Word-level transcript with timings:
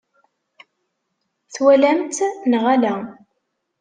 Twalam-tt 1.53 2.19
neɣ 2.51 2.63
ala? 2.73 2.95